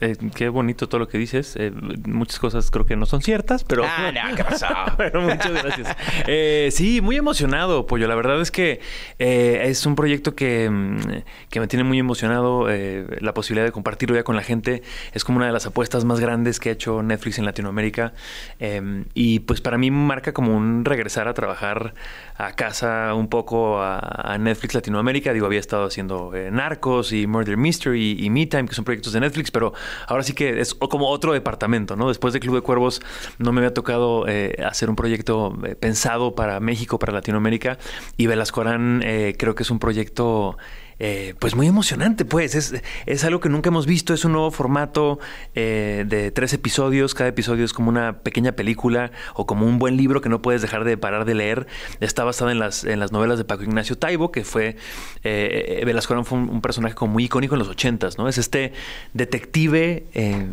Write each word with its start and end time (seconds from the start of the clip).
Eh, 0.00 0.16
qué 0.34 0.48
bonito 0.48 0.88
todo 0.88 0.98
lo 0.98 1.06
que 1.06 1.16
dices. 1.16 1.54
Eh, 1.54 1.70
muchas 2.06 2.40
cosas 2.40 2.72
creo 2.72 2.84
que 2.84 2.96
no 2.96 3.06
son 3.06 3.22
ciertas, 3.22 3.62
pero. 3.62 3.84
Ah, 3.86 4.10
no, 4.10 4.34
¿qué 4.34 4.42
pasó? 4.42 4.66
pero 4.96 5.20
muchas 5.20 5.52
gracias. 5.62 5.96
Eh, 6.26 6.70
sí, 6.72 7.00
muy 7.00 7.14
emocionado, 7.14 7.86
Pollo. 7.86 8.08
La 8.08 8.16
verdad 8.16 8.40
es 8.40 8.50
que 8.50 8.80
eh, 9.20 9.62
es 9.66 9.86
un 9.86 9.94
proyecto 9.94 10.34
que, 10.34 10.68
mm, 10.68 11.22
que 11.50 11.60
me 11.60 11.68
tiene 11.68 11.84
muy 11.84 12.00
emocionado. 12.00 12.68
Eh, 12.68 13.06
la 13.20 13.32
posibilidad 13.32 13.64
de 13.64 13.70
compartirlo 13.70 14.16
ya 14.16 14.24
con 14.24 14.34
la 14.34 14.42
gente 14.42 14.82
es 15.12 15.22
como 15.22 15.36
una 15.36 15.46
de 15.46 15.52
las 15.52 15.66
apuestas 15.66 16.04
más 16.04 16.18
grandes 16.18 16.58
que 16.58 16.70
ha 16.70 16.72
hecho 16.72 17.04
Netflix 17.04 17.38
en 17.38 17.44
Latinoamérica. 17.44 18.12
Eh, 18.58 19.04
y 19.14 19.38
pues 19.38 19.60
para 19.60 19.78
mí 19.78 19.92
marca 19.92 20.32
como 20.32 20.56
un 20.56 20.84
regresar 20.84 21.28
a 21.28 21.34
trabajar 21.34 21.94
a 22.38 22.54
casa 22.54 23.14
un 23.14 23.28
poco 23.28 23.80
a, 23.80 24.00
a 24.00 24.36
Netflix 24.36 24.74
Latinoamérica. 24.74 25.32
Digo, 25.32 25.46
había 25.46 25.60
estado 25.60 25.86
haciendo 25.86 26.32
Narcos 26.50 27.12
y 27.12 27.28
Murder 27.28 27.56
Mystery 27.56 28.16
y, 28.18 28.24
y 28.24 28.30
Me 28.30 28.46
Time, 28.46 28.66
que 28.66 28.74
son 28.74 28.84
proyectos 28.84 29.12
de 29.12 29.20
Netflix, 29.20 29.52
pero 29.52 29.75
ahora 30.06 30.22
sí 30.22 30.32
que 30.32 30.60
es 30.60 30.74
como 30.74 31.08
otro 31.08 31.32
departamento, 31.32 31.96
¿no? 31.96 32.08
Después 32.08 32.32
de 32.34 32.40
Club 32.40 32.56
de 32.56 32.60
Cuervos 32.62 33.00
no 33.38 33.52
me 33.52 33.60
había 33.60 33.74
tocado 33.74 34.26
eh, 34.28 34.56
hacer 34.64 34.90
un 34.90 34.96
proyecto 34.96 35.56
eh, 35.64 35.74
pensado 35.74 36.34
para 36.34 36.60
México, 36.60 36.98
para 36.98 37.12
Latinoamérica, 37.12 37.78
y 38.16 38.26
Velascorán 38.26 39.02
eh, 39.04 39.34
creo 39.38 39.54
que 39.54 39.62
es 39.62 39.70
un 39.70 39.78
proyecto... 39.78 40.56
eh, 40.98 41.34
pues 41.38 41.54
muy 41.54 41.66
emocionante, 41.66 42.24
pues. 42.24 42.54
Es, 42.54 42.74
es 43.06 43.24
algo 43.24 43.40
que 43.40 43.48
nunca 43.48 43.68
hemos 43.68 43.86
visto. 43.86 44.14
Es 44.14 44.24
un 44.24 44.32
nuevo 44.32 44.50
formato 44.50 45.18
eh, 45.54 46.04
de 46.06 46.30
tres 46.30 46.52
episodios. 46.52 47.14
Cada 47.14 47.28
episodio 47.28 47.64
es 47.64 47.72
como 47.72 47.88
una 47.88 48.20
pequeña 48.20 48.52
película 48.52 49.10
o 49.34 49.46
como 49.46 49.66
un 49.66 49.78
buen 49.78 49.96
libro 49.96 50.20
que 50.20 50.28
no 50.28 50.42
puedes 50.42 50.62
dejar 50.62 50.84
de 50.84 50.96
parar 50.96 51.24
de 51.24 51.34
leer. 51.34 51.66
Está 52.00 52.24
basada 52.24 52.52
en 52.52 52.58
las, 52.58 52.84
en 52.84 53.00
las 53.00 53.12
novelas 53.12 53.38
de 53.38 53.44
Paco 53.44 53.62
Ignacio 53.62 53.96
Taibo, 53.96 54.32
que 54.32 54.44
fue. 54.44 54.76
Eh, 55.24 55.82
Velasco 55.84 56.22
fue 56.24 56.38
un, 56.38 56.48
un 56.48 56.60
personaje 56.60 56.94
como 56.94 57.12
muy 57.12 57.24
icónico 57.24 57.54
en 57.54 57.58
los 57.60 57.68
ochentas, 57.68 58.18
¿no? 58.18 58.28
Es 58.28 58.38
este 58.38 58.72
detective 59.12 60.06
eh, 60.14 60.46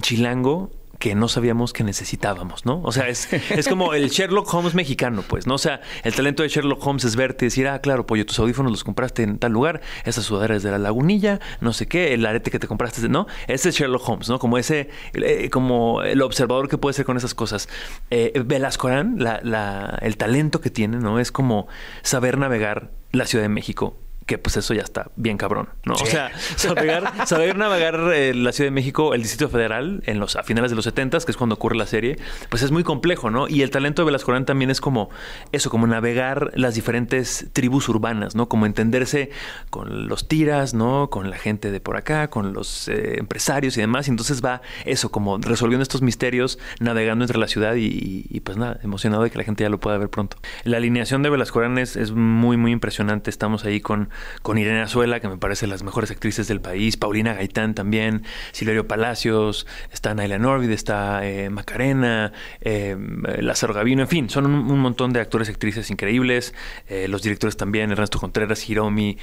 chilango 0.00 0.70
que 1.00 1.14
no 1.14 1.28
sabíamos 1.28 1.72
que 1.72 1.82
necesitábamos, 1.82 2.66
¿no? 2.66 2.82
O 2.84 2.92
sea, 2.92 3.08
es, 3.08 3.32
es 3.32 3.66
como 3.66 3.94
el 3.94 4.10
Sherlock 4.10 4.52
Holmes 4.52 4.74
mexicano, 4.74 5.24
pues, 5.26 5.46
¿no? 5.46 5.54
O 5.54 5.58
sea, 5.58 5.80
el 6.04 6.14
talento 6.14 6.42
de 6.42 6.50
Sherlock 6.50 6.86
Holmes 6.86 7.04
es 7.04 7.16
verte 7.16 7.46
y 7.46 7.48
decir, 7.48 7.66
ah, 7.68 7.80
claro, 7.80 8.04
pollo, 8.06 8.26
tus 8.26 8.38
audífonos 8.38 8.70
los 8.70 8.84
compraste 8.84 9.22
en 9.22 9.38
tal 9.38 9.50
lugar, 9.50 9.80
esa 10.04 10.20
sudadera 10.20 10.56
es 10.56 10.62
de 10.62 10.70
la 10.70 10.78
lagunilla, 10.78 11.40
no 11.62 11.72
sé 11.72 11.88
qué, 11.88 12.12
el 12.12 12.26
arete 12.26 12.50
que 12.50 12.58
te 12.58 12.68
compraste, 12.68 13.08
¿no? 13.08 13.26
Ese 13.48 13.70
es 13.70 13.78
Sherlock 13.78 14.06
Holmes, 14.06 14.28
¿no? 14.28 14.38
Como 14.38 14.58
ese, 14.58 14.90
eh, 15.14 15.48
como 15.48 16.02
el 16.02 16.20
observador 16.20 16.68
que 16.68 16.76
puede 16.76 16.92
ser 16.92 17.06
con 17.06 17.16
esas 17.16 17.34
cosas. 17.34 17.70
Eh, 18.10 18.42
Velascorán, 18.44 19.16
la, 19.18 19.40
la, 19.42 19.98
el 20.02 20.18
talento 20.18 20.60
que 20.60 20.68
tiene, 20.68 20.98
¿no? 20.98 21.18
Es 21.18 21.32
como 21.32 21.66
saber 22.02 22.36
navegar 22.36 22.90
la 23.12 23.24
Ciudad 23.24 23.44
de 23.44 23.48
México 23.48 23.96
que 24.26 24.38
pues 24.38 24.56
eso 24.56 24.74
ya 24.74 24.82
está 24.82 25.10
bien 25.16 25.36
cabrón, 25.36 25.68
¿no? 25.84 25.94
O 25.94 26.06
sea, 26.06 26.30
saber, 26.56 27.02
saber 27.26 27.56
navegar 27.58 28.12
eh, 28.14 28.32
la 28.34 28.52
Ciudad 28.52 28.68
de 28.68 28.72
México, 28.74 29.12
el 29.14 29.22
Distrito 29.22 29.48
Federal, 29.48 30.02
en 30.06 30.18
los, 30.20 30.36
a 30.36 30.42
finales 30.44 30.70
de 30.70 30.76
los 30.76 30.84
70 30.84 31.10
que 31.10 31.32
es 31.32 31.36
cuando 31.36 31.54
ocurre 31.56 31.76
la 31.76 31.86
serie, 31.86 32.18
pues 32.50 32.62
es 32.62 32.70
muy 32.70 32.84
complejo, 32.84 33.30
¿no? 33.30 33.48
Y 33.48 33.62
el 33.62 33.70
talento 33.70 34.02
de 34.02 34.06
Velascorán 34.06 34.44
también 34.46 34.70
es 34.70 34.80
como 34.80 35.10
eso, 35.50 35.70
como 35.70 35.86
navegar 35.88 36.52
las 36.54 36.74
diferentes 36.76 37.48
tribus 37.52 37.88
urbanas, 37.88 38.36
¿no? 38.36 38.48
Como 38.48 38.66
entenderse 38.66 39.30
con 39.70 40.06
los 40.08 40.28
tiras, 40.28 40.74
¿no? 40.74 41.10
Con 41.10 41.30
la 41.30 41.36
gente 41.38 41.70
de 41.72 41.80
por 41.80 41.96
acá, 41.96 42.28
con 42.28 42.52
los 42.52 42.86
eh, 42.88 43.16
empresarios 43.18 43.76
y 43.76 43.80
demás. 43.80 44.06
Y 44.06 44.10
entonces 44.12 44.44
va 44.44 44.60
eso, 44.84 45.10
como 45.10 45.38
resolviendo 45.38 45.82
estos 45.82 46.02
misterios, 46.02 46.58
navegando 46.78 47.24
entre 47.24 47.38
la 47.38 47.48
ciudad 47.48 47.74
y, 47.74 47.86
y- 47.86 48.26
y, 48.28 48.40
pues 48.40 48.56
nada, 48.58 48.78
emocionado 48.84 49.22
de 49.22 49.30
que 49.30 49.38
la 49.38 49.44
gente 49.44 49.64
ya 49.64 49.70
lo 49.70 49.80
pueda 49.80 49.96
ver 49.98 50.10
pronto. 50.10 50.36
La 50.64 50.76
alineación 50.76 51.22
de 51.22 51.30
Velascorán 51.30 51.78
es, 51.78 51.96
es 51.96 52.12
muy, 52.12 52.56
muy 52.56 52.70
impresionante. 52.72 53.30
Estamos 53.30 53.64
ahí 53.64 53.80
con, 53.80 54.09
con 54.42 54.58
Irene 54.58 54.80
Azuela, 54.80 55.20
que 55.20 55.28
me 55.28 55.36
parece 55.36 55.66
las 55.66 55.82
mejores 55.82 56.10
actrices 56.10 56.48
del 56.48 56.60
país, 56.60 56.96
Paulina 56.96 57.34
Gaitán 57.34 57.74
también, 57.74 58.24
Silverio 58.52 58.86
Palacios, 58.86 59.66
está 59.92 60.14
Naila 60.14 60.38
Norvid, 60.38 60.70
está 60.70 61.26
eh, 61.26 61.50
Macarena, 61.50 62.32
eh, 62.60 62.96
Lázaro 63.38 63.74
Gavino, 63.74 64.02
en 64.02 64.08
fin, 64.08 64.30
son 64.30 64.46
un, 64.46 64.80
montón 64.80 65.12
de 65.12 65.20
actores 65.20 65.48
y 65.48 65.52
actrices 65.52 65.90
increíbles, 65.90 66.54
eh, 66.88 67.08
los 67.08 67.22
directores 67.22 67.56
también, 67.56 67.90
Ernesto 67.90 68.18
Contreras, 68.18 68.68
Hiromi, 68.68 69.18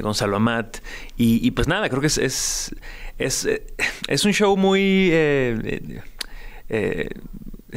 Gonzalo 0.00 0.36
Amat, 0.36 0.78
y, 1.16 1.50
pues 1.52 1.68
nada, 1.68 1.88
creo 1.88 2.00
que 2.00 2.06
es, 2.06 2.18
es, 2.18 3.48
es, 4.08 4.24
un 4.24 4.32
show 4.32 4.56
muy... 4.56 5.10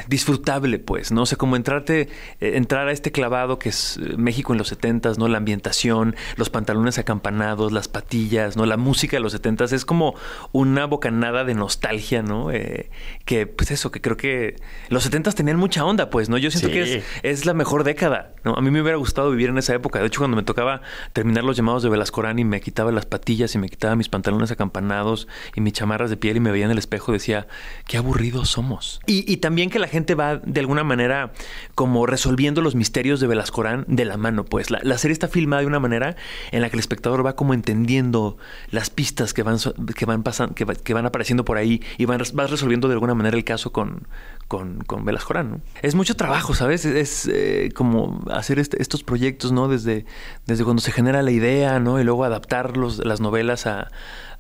disfrutable, 0.07 0.79
pues, 0.79 1.12
¿no? 1.12 1.24
O 1.24 1.25
sea, 1.25 1.38
como 1.38 1.56
entrarte, 1.56 2.09
eh, 2.40 2.53
entrar 2.56 2.88
a 2.88 2.91
este 2.91 3.12
clavado 3.12 3.59
que 3.59 3.69
es 3.69 3.97
eh, 3.97 4.16
México 4.18 4.53
en 4.53 4.57
los 4.57 4.69
setentas, 4.69 5.18
¿no? 5.18 5.28
La 5.28 5.38
ambientación, 5.38 6.16
los 6.38 6.50
pantalones 6.50 6.97
acampanados, 6.97 7.72
las 7.72 7.88
patillas, 7.88 8.56
¿no? 8.56 8.66
La 8.66 8.78
música 8.78 9.18
de 9.18 9.22
los 9.22 9.34
setentas 9.34 9.72
es 9.74 9.84
como 9.85 10.16
una 10.53 10.85
bocanada 10.85 11.44
de 11.44 11.56
nostalgia, 11.56 12.22
¿no? 12.24 12.52
Eh, 12.52 12.90
que, 13.25 13.47
pues 13.47 13.72
eso, 13.72 13.91
que 13.91 14.02
creo 14.02 14.18
que 14.18 14.56
los 14.90 15.03
setentas 15.03 15.35
tenían 15.35 15.57
mucha 15.57 15.84
onda, 15.85 16.09
pues, 16.09 16.29
¿no? 16.29 16.38
Yo 16.38 16.52
siento 16.52 16.69
Sí. 16.69 16.73
que 16.73 16.97
es, 16.97 17.03
es 17.23 17.46
la 17.46 17.53
mejor 17.53 17.84
década, 17.84 18.34
¿no? 18.44 18.53
A 18.56 18.62
mí 18.62 18.72
me 18.72 18.81
hubiera 18.81 18.97
gustado 18.97 19.31
vivir 19.31 19.50
en 19.50 19.58
esa 19.58 19.73
época. 19.75 20.00
De 20.00 20.08
hecho, 20.08 20.19
cuando 20.22 20.38
me 20.38 20.44
tocaba 20.44 20.81
terminar 21.13 21.44
los 21.44 21.58
llamados 21.58 21.84
de 21.84 21.90
Velascorán 21.90 22.40
y 22.40 22.46
me 22.46 22.62
quitaba 22.62 22.91
las 22.91 23.06
patillas 23.06 23.53
y 23.56 23.58
me 23.58 23.68
quitaba 23.69 23.96
mis 23.96 24.09
pantalones 24.09 24.52
acampanados 24.52 25.28
y 25.56 25.62
mis 25.62 25.73
chamarras 25.73 26.09
de 26.09 26.18
piel 26.18 26.38
y 26.38 26.40
me 26.40 26.52
veía 26.52 26.66
en 26.66 26.72
el 26.72 26.78
espejo, 26.78 27.12
decía, 27.12 27.47
qué 27.88 27.97
aburridos 27.97 28.50
somos. 28.50 29.02
Y, 29.06 29.29
y 29.31 29.38
también 29.38 29.69
que 29.69 29.79
la 29.79 29.88
gente 29.91 30.16
va 30.16 30.38
de 30.38 30.59
alguna 30.59 30.84
manera 30.84 31.31
como 31.75 32.06
resolviendo 32.07 32.62
los 32.62 32.74
misterios 32.74 33.19
de 33.19 33.28
Velascorán 33.28 33.85
de 33.88 34.06
la 34.06 34.18
mano, 34.18 34.46
pues. 34.46 34.72
La, 34.72 34.79
la 34.81 34.97
serie 34.97 35.13
está 35.13 35.28
filmada 35.28 35.62
de 35.62 35.68
una 35.68 35.79
manera 35.79 36.16
en 36.52 36.62
la 36.62 36.69
que 36.69 36.78
el 36.78 36.79
espectador 36.79 37.24
va 37.25 37.35
como 37.35 37.53
entendiendo 37.53 38.38
las 38.72 38.90
pistas 38.90 39.34
que 39.34 39.44
van, 39.44 39.57
que 39.96 40.06
van 40.06 40.24
pasando, 40.24 40.56
que, 40.56 40.66
va- 40.66 40.74
que 40.75 40.94
van 40.94 41.06
apareciendo 41.06 41.46
por 41.46 41.57
ahí 41.57 41.81
y 41.97 42.06
van, 42.06 42.22
vas 42.34 42.50
resolviendo 42.50 42.88
de 42.88 42.94
alguna 42.96 43.13
manera 43.13 43.38
el 43.38 43.44
caso 43.44 43.72
con, 43.72 44.07
con, 44.47 44.79
con 44.85 45.06
Velascorán, 45.06 45.52
¿no? 45.52 45.62
Es 45.81 45.94
mucho 45.96 46.16
trabajo, 46.16 46.53
¿sabes? 46.56 46.85
Es, 46.85 46.96
es, 46.96 47.29
eh, 47.31 47.69
como 47.75 48.23
hacer 48.31 48.58
este- 48.59 48.81
estos 48.81 49.03
proyectos, 49.03 49.52
¿no? 49.52 49.68
Desde, 49.68 50.06
desde 50.47 50.63
cuando 50.63 50.81
se 50.81 50.91
genera 50.91 51.22
la 51.22 51.31
idea, 51.31 51.79
¿no? 51.79 52.00
Y 52.00 52.03
luego 52.03 52.23
adaptar 52.23 52.78
los- 52.78 53.06
las 53.06 53.19
novelas 53.22 53.68
a, 53.68 53.90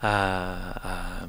a- 0.01 1.27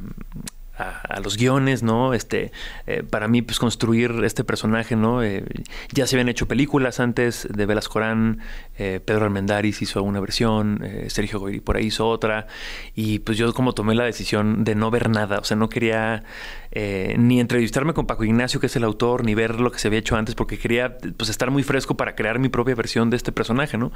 a- 0.83 1.21
los 1.21 1.37
guiones, 1.37 1.83
¿no? 1.83 2.15
Este, 2.15 2.53
eh, 2.87 3.03
para 3.09 3.29
mí, 3.29 3.43
pues 3.43 3.59
construir 3.59 4.11
este 4.25 4.45
personaje, 4.45 4.97
¿no? 4.97 5.23
Eh, 5.23 5.45
ya 5.93 6.07
se 6.07 6.17
habían 6.17 6.29
hecho 6.29 6.49
películas 6.49 7.01
antes 7.01 7.47
de 7.51 7.67
Velascorán, 7.67 8.41
eh, 8.79 9.01
Pedro 9.05 9.25
Armendáriz 9.27 9.83
hizo 9.83 10.03
una 10.03 10.21
versión, 10.21 10.85
Sergio 11.09 11.39
Goyri 11.41 11.61
por 11.61 11.77
ahí 11.77 11.87
hizo 11.87 12.09
otra, 12.09 12.47
y 12.95 13.21
pues 13.21 13.39
yo 13.39 13.53
como 13.55 13.73
tomé 13.73 13.95
la 13.95 14.05
decisión 14.05 14.65
de 14.65 14.75
no 14.75 14.91
ver 14.91 15.09
nada, 15.11 15.39
o 15.39 15.45
sea, 15.45 15.57
no 15.57 15.69
quería 15.69 16.25
ni 16.75 17.39
entrevistarme 17.39 17.93
con 17.93 18.07
Paco 18.07 18.25
Ignacio, 18.25 18.59
que 18.59 18.67
es 18.67 18.77
el 18.77 18.85
autor, 18.85 19.25
ni 19.27 19.35
ver 19.35 19.61
lo 19.61 19.71
que 19.71 19.79
se 19.79 19.89
había 19.89 19.99
hecho 20.01 20.17
antes, 20.17 20.35
porque 20.35 20.59
quería 20.59 20.97
pues 21.19 21.29
estar 21.29 21.51
muy 21.51 21.63
fresco 21.63 21.97
para 21.99 22.15
crear 22.15 22.39
mi 22.39 22.49
propia 22.49 22.75
versión 22.75 23.11
de 23.11 23.17
este 23.19 23.31
personaje, 23.31 23.77
¿no? 23.77 23.93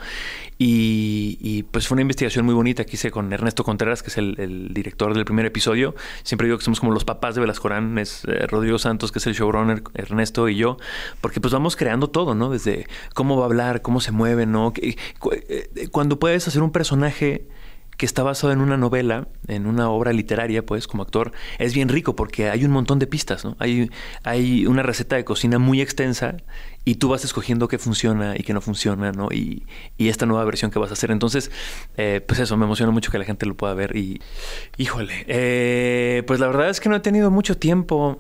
Y, 0.59 1.63
pues 1.71 1.89
fue 1.89 1.95
una 1.97 2.03
investigación 2.03 2.45
muy 2.45 2.55
bonita 2.55 2.85
que 2.85 2.97
hice 2.97 3.11
con 3.11 3.33
Ernesto 3.33 3.65
Contreras, 3.65 4.03
que 4.03 4.11
es 4.11 4.19
el 4.19 4.69
director 4.73 5.15
del 5.15 5.25
primer 5.25 5.47
episodio. 5.47 5.95
Siempre 6.23 6.47
digo 6.47 6.59
que 6.59 6.65
somos 6.65 6.76
como 6.81 6.93
los 6.93 7.05
papás 7.05 7.35
de 7.35 7.41
Velascorán, 7.41 7.99
es 7.99 8.25
eh, 8.27 8.47
Rodrigo 8.47 8.79
Santos, 8.79 9.13
que 9.13 9.19
es 9.19 9.27
el 9.27 9.35
showrunner, 9.35 9.83
Ernesto 9.95 10.49
y 10.49 10.57
yo, 10.57 10.77
porque 11.21 11.41
pues 11.41 11.53
vamos 11.53 11.77
creando 11.77 12.09
todo, 12.09 12.35
¿no? 12.35 12.51
Desde 12.51 12.87
cómo 13.15 13.37
va 13.37 13.45
a 13.45 13.47
hablar, 13.47 13.83
cómo 13.83 14.01
se 14.01 14.13
mueve, 14.13 14.47
¿no? 14.47 14.73
Cu- 15.19 15.33
eh, 15.33 15.89
Cuando 15.91 16.19
puedes 16.19 16.47
hacer 16.49 16.63
un 16.63 16.71
personaje 16.73 17.49
que 17.97 18.05
está 18.05 18.23
basado 18.23 18.53
en 18.53 18.61
una 18.61 18.77
novela, 18.77 19.29
en 19.49 19.67
una 19.67 19.89
obra 19.89 20.13
literaria, 20.13 20.67
pues, 20.67 20.87
como 20.87 21.03
actor, 21.03 21.33
es 21.59 21.73
bien 21.73 21.89
rico 21.89 22.15
porque 22.15 22.51
hay 22.51 22.65
un 22.65 22.71
montón 22.71 22.99
de 22.99 23.07
pistas, 23.07 23.45
¿no? 23.45 23.57
Hay, 23.59 23.91
hay 24.23 24.67
una 24.67 24.83
receta 24.83 25.17
de 25.17 25.25
cocina 25.25 25.59
muy 25.59 25.81
extensa 25.81 26.37
y 26.87 26.95
tú 26.95 27.09
vas 27.09 27.25
escogiendo 27.25 27.67
qué 27.67 27.79
funciona 27.79 28.37
y 28.37 28.45
qué 28.45 28.55
no 28.55 28.61
funciona, 28.61 29.11
¿no? 29.11 29.27
Y, 29.33 29.67
y 29.99 30.09
esta 30.09 30.25
nueva 30.25 30.45
versión 30.45 30.71
que 30.71 30.79
vas 30.79 30.91
a 30.91 30.93
hacer. 30.93 31.11
Entonces, 31.11 31.51
eh, 31.97 32.21
pues 32.25 32.39
eso, 32.39 32.57
me 32.57 32.65
emociona 32.65 32.93
mucho 32.93 33.11
que 33.11 33.19
la 33.19 33.25
gente 33.25 33.45
lo 33.45 33.57
pueda 33.57 33.75
ver 33.75 33.97
y, 33.97 34.23
híjole, 34.77 35.25
eh, 35.27 36.23
pues 36.29 36.39
la 36.39 36.47
verdad 36.47 36.71
es 36.71 36.79
que 36.79 36.89
no 36.89 36.95
he 36.95 37.01
tenido 37.01 37.33
mucho 37.33 37.59
tiempo 37.59 38.17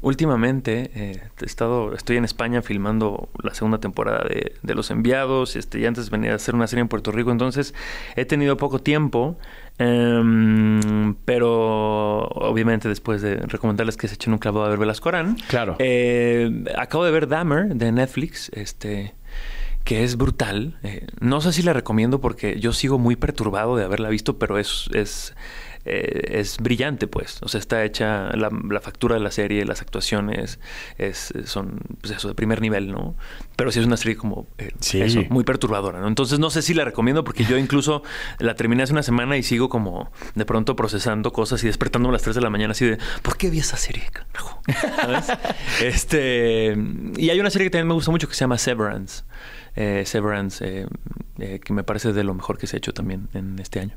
últimamente. 0.00 0.90
eh, 0.94 1.22
he 1.38 1.44
estado, 1.44 1.92
estoy 1.92 2.16
en 2.16 2.24
España 2.24 2.62
filmando 2.62 3.28
la 3.42 3.52
segunda 3.52 3.78
temporada 3.78 4.24
de, 4.26 4.54
de 4.62 4.74
Los 4.74 4.90
Enviados, 4.90 5.54
este, 5.54 5.78
y 5.78 5.84
antes 5.84 6.08
venía 6.08 6.32
a 6.32 6.36
hacer 6.36 6.54
una 6.54 6.66
serie 6.68 6.80
en 6.80 6.88
Puerto 6.88 7.12
Rico, 7.12 7.30
entonces 7.30 7.74
he 8.16 8.24
tenido 8.24 8.56
poco 8.56 8.78
tiempo. 8.78 9.36
Em, 9.78 11.14
pero 11.24 12.22
obviamente 12.28 12.88
después 12.88 13.20
de 13.22 13.36
recomendarles 13.36 13.96
que 13.96 14.08
se 14.08 14.14
echen 14.14 14.32
un 14.32 14.38
clavo 14.38 14.62
a 14.64 14.68
ver 14.68 14.78
Velasco 14.78 15.08
Arán, 15.08 15.36
Claro. 15.48 15.76
eh, 15.78 16.64
acabo 16.76 17.04
de 17.04 17.10
ver 17.10 17.28
Dahmer 17.28 17.74
de 17.74 17.92
Netflix, 17.92 18.50
este 18.54 19.14
que 19.84 20.02
es 20.02 20.16
brutal. 20.16 20.78
Eh, 20.82 21.06
no 21.20 21.40
sé 21.40 21.52
si 21.52 21.62
la 21.62 21.72
recomiendo 21.72 22.20
porque 22.20 22.58
yo 22.58 22.72
sigo 22.72 22.98
muy 22.98 23.14
perturbado 23.14 23.76
de 23.76 23.84
haberla 23.84 24.08
visto, 24.08 24.36
pero 24.36 24.58
es, 24.58 24.88
es, 24.92 25.36
eh, 25.86 26.40
es 26.40 26.58
brillante, 26.58 27.06
pues. 27.06 27.38
O 27.42 27.48
sea, 27.48 27.60
está 27.60 27.84
hecha 27.84 28.30
la, 28.36 28.50
la 28.50 28.80
factura 28.80 29.14
de 29.14 29.20
la 29.20 29.30
serie, 29.30 29.64
las 29.64 29.80
actuaciones 29.82 30.58
es, 30.98 31.32
son 31.44 31.80
pues 32.00 32.12
eso, 32.14 32.28
de 32.28 32.34
primer 32.34 32.60
nivel, 32.60 32.90
¿no? 32.90 33.16
Pero 33.56 33.70
sí 33.72 33.78
es 33.80 33.86
una 33.86 33.96
serie 33.96 34.16
como 34.16 34.46
eh, 34.58 34.72
Sí. 34.80 35.00
eso, 35.00 35.22
muy 35.30 35.44
perturbadora, 35.44 36.00
¿no? 36.00 36.08
Entonces 36.08 36.38
no 36.38 36.50
sé 36.50 36.62
si 36.62 36.74
la 36.74 36.84
recomiendo 36.84 37.24
porque 37.24 37.44
yo 37.44 37.56
incluso 37.56 38.02
la 38.38 38.54
terminé 38.54 38.82
hace 38.82 38.92
una 38.92 39.02
semana 39.02 39.36
y 39.36 39.42
sigo 39.42 39.68
como 39.68 40.10
de 40.34 40.44
pronto 40.44 40.76
procesando 40.76 41.32
cosas 41.32 41.62
y 41.64 41.68
despertándome 41.68 42.10
a 42.10 42.14
las 42.14 42.22
3 42.22 42.34
de 42.34 42.42
la 42.42 42.50
mañana 42.50 42.72
así 42.72 42.84
de 42.84 42.98
¿por 43.22 43.36
qué 43.36 43.48
vi 43.50 43.60
esa 43.60 43.76
serie, 43.76 44.04
carajo? 44.12 44.60
¿Sabes? 44.96 45.26
este 45.82 46.76
y 47.16 47.30
hay 47.30 47.40
una 47.40 47.50
serie 47.50 47.66
que 47.66 47.70
también 47.70 47.88
me 47.88 47.94
gusta 47.94 48.10
mucho 48.10 48.28
que 48.28 48.34
se 48.34 48.40
llama 48.40 48.58
Severance. 48.58 49.24
Eh, 49.76 50.04
Severance, 50.06 50.64
eh, 50.64 50.86
eh, 51.38 51.60
que 51.62 51.72
me 51.74 51.84
parece 51.84 52.12
de 52.12 52.24
lo 52.24 52.32
mejor 52.34 52.56
que 52.56 52.66
se 52.66 52.76
ha 52.76 52.78
hecho 52.78 52.92
también 52.94 53.28
en 53.34 53.58
este 53.58 53.78
año. 53.80 53.96